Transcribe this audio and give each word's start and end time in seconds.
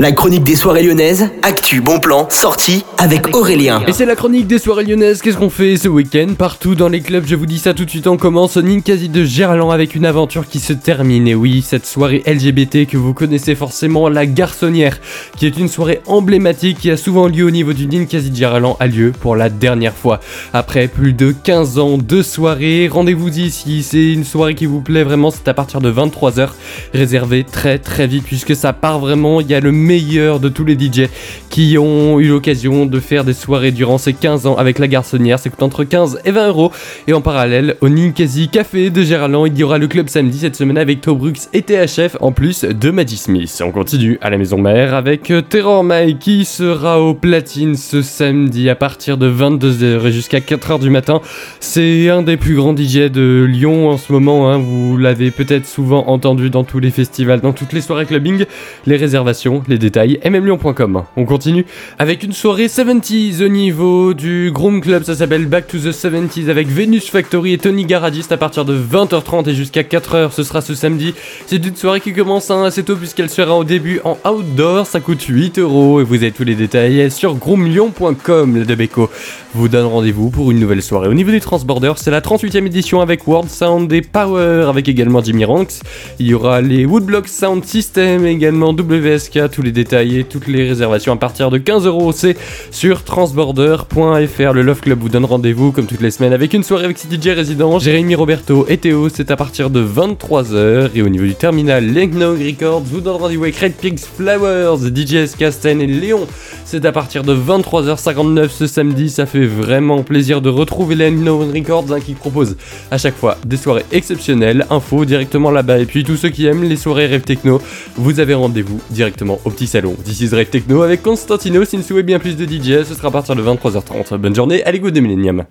La 0.00 0.12
chronique 0.12 0.44
des 0.44 0.56
soirées 0.56 0.82
lyonnaises, 0.82 1.28
actu, 1.42 1.82
bon 1.82 2.00
plan, 2.00 2.26
sortie 2.30 2.86
avec 2.96 3.36
Aurélien. 3.36 3.82
Et 3.86 3.92
c'est 3.92 4.06
la 4.06 4.16
chronique 4.16 4.46
des 4.46 4.58
soirées 4.58 4.84
lyonnaises, 4.84 5.20
qu'est-ce 5.20 5.36
qu'on 5.36 5.50
fait 5.50 5.76
ce 5.76 5.88
week-end 5.88 6.28
Partout 6.38 6.74
dans 6.74 6.88
les 6.88 7.02
clubs, 7.02 7.26
je 7.26 7.34
vous 7.34 7.44
dis 7.44 7.58
ça 7.58 7.74
tout 7.74 7.84
de 7.84 7.90
suite, 7.90 8.06
on 8.06 8.16
commence 8.16 8.56
au 8.56 8.62
Ninkasi 8.62 9.10
de 9.10 9.24
Gerland 9.26 9.70
avec 9.70 9.94
une 9.94 10.06
aventure 10.06 10.48
qui 10.48 10.58
se 10.58 10.72
termine. 10.72 11.28
Et 11.28 11.34
oui, 11.34 11.60
cette 11.60 11.84
soirée 11.84 12.22
LGBT 12.26 12.86
que 12.86 12.96
vous 12.96 13.12
connaissez 13.12 13.54
forcément, 13.54 14.08
la 14.08 14.24
garçonnière, 14.24 14.98
qui 15.36 15.44
est 15.44 15.58
une 15.58 15.68
soirée 15.68 16.00
emblématique 16.06 16.78
qui 16.78 16.90
a 16.90 16.96
souvent 16.96 17.28
lieu 17.28 17.44
au 17.44 17.50
niveau 17.50 17.74
du 17.74 17.86
Ninkasi 17.86 18.30
de 18.30 18.36
Gerland, 18.36 18.78
a 18.80 18.86
lieu 18.86 19.12
pour 19.12 19.36
la 19.36 19.50
dernière 19.50 19.94
fois. 19.94 20.20
Après 20.54 20.88
plus 20.88 21.12
de 21.12 21.30
15 21.30 21.78
ans 21.78 21.98
de 21.98 22.22
soirée, 22.22 22.88
rendez-vous 22.90 23.38
ici, 23.38 23.82
c'est 23.82 24.14
une 24.14 24.24
soirée 24.24 24.54
qui 24.54 24.64
vous 24.64 24.80
plaît 24.80 25.04
vraiment, 25.04 25.30
c'est 25.30 25.48
à 25.48 25.52
partir 25.52 25.82
de 25.82 25.92
23h, 25.92 26.48
réservé 26.94 27.44
très 27.44 27.78
très 27.78 28.06
vite 28.06 28.24
puisque 28.24 28.56
ça 28.56 28.72
part 28.72 28.98
vraiment, 28.98 29.42
il 29.42 29.50
y 29.50 29.54
a 29.54 29.60
le 29.60 29.72
meilleur 29.90 30.38
de 30.38 30.48
tous 30.48 30.64
les 30.64 30.74
DJ 30.74 31.08
qui 31.48 31.76
ont 31.76 32.20
eu 32.20 32.28
l'occasion 32.28 32.86
de 32.86 33.00
faire 33.00 33.24
des 33.24 33.32
soirées 33.32 33.72
durant 33.72 33.98
ces 33.98 34.12
15 34.12 34.46
ans 34.46 34.54
avec 34.54 34.78
la 34.78 34.86
garçonnière. 34.86 35.40
C'est 35.40 35.50
coûte 35.50 35.64
entre 35.64 35.82
15 35.82 36.20
et 36.24 36.30
20 36.30 36.46
euros. 36.46 36.70
Et 37.08 37.12
en 37.12 37.20
parallèle, 37.20 37.74
au 37.80 37.88
Ninkasi 37.88 38.48
Café 38.50 38.90
de 38.90 39.02
Géraldin, 39.02 39.48
il 39.48 39.58
y 39.58 39.64
aura 39.64 39.78
le 39.78 39.88
club 39.88 40.08
samedi 40.08 40.38
cette 40.38 40.54
semaine 40.54 40.78
avec 40.78 41.00
Tobrux 41.00 41.32
et 41.52 41.62
THF 41.62 42.16
en 42.20 42.30
plus 42.30 42.62
de 42.62 42.90
Maggie 42.92 43.16
Smith. 43.16 43.60
On 43.66 43.72
continue 43.72 44.16
à 44.20 44.30
la 44.30 44.38
maison 44.38 44.58
mère 44.58 44.94
avec 44.94 45.32
Terror 45.48 45.82
Mike 45.82 46.20
qui 46.20 46.44
sera 46.44 47.00
au 47.00 47.12
platine 47.12 47.74
ce 47.74 48.00
samedi 48.00 48.70
à 48.70 48.76
partir 48.76 49.18
de 49.18 49.28
22h 49.28 50.06
et 50.06 50.12
jusqu'à 50.12 50.38
4h 50.38 50.78
du 50.78 50.90
matin. 50.90 51.20
C'est 51.58 52.08
un 52.10 52.22
des 52.22 52.36
plus 52.36 52.54
grands 52.54 52.76
DJ 52.76 53.10
de 53.10 53.44
Lyon 53.44 53.90
en 53.90 53.98
ce 53.98 54.12
moment. 54.12 54.52
Hein. 54.52 54.58
Vous 54.58 54.96
l'avez 54.96 55.32
peut-être 55.32 55.66
souvent 55.66 56.06
entendu 56.06 56.48
dans 56.48 56.62
tous 56.62 56.78
les 56.78 56.92
festivals, 56.92 57.40
dans 57.40 57.52
toutes 57.52 57.72
les 57.72 57.80
soirées 57.80 58.06
clubbing. 58.06 58.44
Les 58.86 58.96
réservations, 58.96 59.64
les 59.66 59.79
détails, 59.80 60.20
mmlyon.com. 60.24 61.02
On 61.16 61.24
continue 61.24 61.66
avec 61.98 62.22
une 62.22 62.32
soirée 62.32 62.66
70s 62.66 63.44
au 63.44 63.48
niveau 63.48 64.14
du 64.14 64.50
Groom 64.52 64.80
Club, 64.80 65.02
ça 65.02 65.14
s'appelle 65.16 65.46
Back 65.46 65.66
to 65.66 65.78
the 65.78 65.92
70s 65.92 66.48
avec 66.48 66.68
Venus 66.68 67.10
Factory 67.10 67.54
et 67.54 67.58
Tony 67.58 67.84
Garadiste 67.84 68.32
à 68.32 68.36
partir 68.36 68.64
de 68.64 68.78
20h30 68.78 69.48
et 69.48 69.54
jusqu'à 69.54 69.82
4h, 69.82 70.30
ce 70.30 70.42
sera 70.42 70.60
ce 70.60 70.74
samedi. 70.74 71.14
C'est 71.46 71.64
une 71.64 71.74
soirée 71.74 72.00
qui 72.00 72.12
commence 72.12 72.50
hein, 72.50 72.64
assez 72.64 72.84
tôt 72.84 72.96
puisqu'elle 72.96 73.30
sera 73.30 73.56
au 73.56 73.64
début 73.64 74.00
en 74.04 74.16
outdoor, 74.30 74.86
ça 74.86 75.00
coûte 75.00 75.22
8 75.22 75.58
euros 75.58 76.00
et 76.00 76.04
vous 76.04 76.16
avez 76.16 76.32
tous 76.32 76.44
les 76.44 76.54
détails 76.54 77.10
sur 77.10 77.34
groomlyon.com, 77.34 78.58
la 78.58 78.64
Debeco 78.64 79.10
vous 79.54 79.68
donne 79.68 79.86
rendez-vous 79.86 80.30
pour 80.30 80.50
une 80.50 80.60
nouvelle 80.60 80.82
soirée. 80.82 81.08
Au 81.08 81.14
niveau 81.14 81.30
des 81.30 81.40
Transborders, 81.40 81.98
c'est 81.98 82.10
la 82.10 82.20
38e 82.20 82.66
édition 82.66 83.00
avec 83.00 83.26
World 83.26 83.50
Sound 83.50 83.92
et 83.92 84.00
Power 84.00 84.66
avec 84.68 84.88
également 84.88 85.22
Jimmy 85.22 85.44
Ranks. 85.44 85.80
Il 86.18 86.28
y 86.28 86.34
aura 86.34 86.60
les 86.60 86.84
Woodblock 86.86 87.26
Sound 87.26 87.64
System 87.64 88.26
également 88.26 88.70
WSK, 88.70 89.50
tous 89.60 89.66
les 89.66 89.72
détails 89.72 90.18
et 90.18 90.24
toutes 90.24 90.46
les 90.46 90.66
réservations 90.66 91.12
à 91.12 91.16
partir 91.16 91.50
de 91.50 91.58
15 91.58 91.84
euros. 91.84 92.12
C'est 92.12 92.34
sur 92.70 93.04
transborder.fr. 93.04 94.52
Le 94.54 94.62
Love 94.62 94.80
Club 94.80 95.00
vous 95.00 95.10
donne 95.10 95.26
rendez-vous 95.26 95.70
comme 95.70 95.84
toutes 95.84 96.00
les 96.00 96.10
semaines 96.10 96.32
avec 96.32 96.54
une 96.54 96.62
soirée 96.62 96.86
avec 96.86 96.96
ses 96.96 97.14
DJ 97.14 97.28
résidents, 97.28 97.78
Jérémy 97.78 98.14
Roberto 98.14 98.64
et 98.70 98.78
Théo. 98.78 99.10
C'est 99.10 99.30
à 99.30 99.36
partir 99.36 99.68
de 99.68 99.84
23h. 99.84 100.92
Et 100.94 101.02
au 101.02 101.10
niveau 101.10 101.26
du 101.26 101.34
terminal, 101.34 101.92
Lenknog 101.92 102.38
Records 102.38 102.80
vous 102.80 103.02
donne 103.02 103.16
rendez-vous 103.16 103.42
avec 103.42 103.56
Red 103.58 103.74
Pigs 103.74 103.98
Flowers, 103.98 104.78
DJs 104.78 105.36
Casten 105.36 105.82
et 105.82 105.86
Léon. 105.86 106.26
C'est 106.64 106.86
à 106.86 106.92
partir 106.92 107.22
de 107.22 107.36
23h59 107.36 108.48
ce 108.48 108.66
samedi. 108.66 109.10
Ça 109.10 109.26
fait 109.26 109.44
vraiment 109.44 110.02
plaisir 110.02 110.40
de 110.40 110.48
retrouver 110.48 110.94
Lenknog 110.94 111.54
Records 111.54 111.92
hein, 111.92 112.00
qui 112.00 112.14
propose 112.14 112.56
à 112.90 112.96
chaque 112.96 113.16
fois 113.16 113.36
des 113.44 113.58
soirées 113.58 113.84
exceptionnelles. 113.92 114.64
Info 114.70 115.04
directement 115.04 115.50
là-bas. 115.50 115.80
Et 115.80 115.84
puis 115.84 116.02
tous 116.02 116.16
ceux 116.16 116.30
qui 116.30 116.46
aiment 116.46 116.64
les 116.64 116.76
soirées 116.76 117.04
rêve 117.04 117.24
techno, 117.24 117.60
vous 117.96 118.20
avez 118.20 118.32
rendez-vous 118.32 118.80
directement 118.88 119.38
au 119.44 119.49
petit 119.50 119.66
salon. 119.66 119.94
Is 120.06 120.28
Rave 120.34 120.46
Techno 120.46 120.82
avec 120.82 121.02
Constantino. 121.02 121.64
Si 121.64 121.76
vous 121.76 121.82
souhaitez 121.82 122.02
bien 122.02 122.18
plus 122.18 122.36
de 122.36 122.44
DJ, 122.44 122.84
ce 122.84 122.94
sera 122.94 123.08
à 123.08 123.10
partir 123.10 123.36
de 123.36 123.42
23h30. 123.42 124.16
Bonne 124.16 124.34
journée, 124.34 124.64
allez 124.64 124.80
go 124.80 124.90
de 124.90 125.00
Millennium. 125.00 125.38